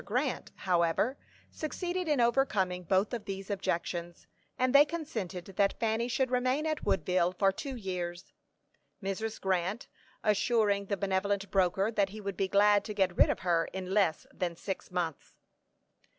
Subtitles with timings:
[0.03, 1.15] Grant, however,
[1.51, 4.25] succeeded in overcoming both of these objections,
[4.57, 8.33] and they consented that Fanny should remain at Woodville for two years;
[9.03, 9.39] Mrs.
[9.39, 9.85] Grant
[10.23, 13.93] assuring the benevolent broker that he would be glad to get rid of her in
[13.93, 15.35] less than six months.